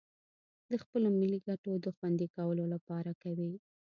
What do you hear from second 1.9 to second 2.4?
خوندي